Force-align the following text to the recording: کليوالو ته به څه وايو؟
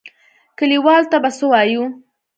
کليوالو 0.57 1.09
ته 1.11 1.17
به 1.23 1.29
څه 1.37 1.45
وايو؟ 1.51 1.83